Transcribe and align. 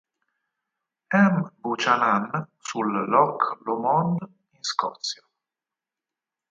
M. 1.13 1.51
Buchanan 1.61 2.47
sul 2.57 2.91
Loch 3.11 3.59
Lomond 3.67 4.17
in 4.55 4.63
Scozia. 4.63 5.21